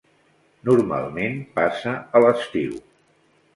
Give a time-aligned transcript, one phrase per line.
[0.69, 2.75] Normalment passa a l'estiu.